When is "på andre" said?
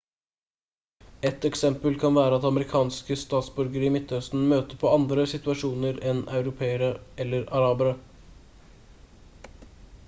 4.85-5.27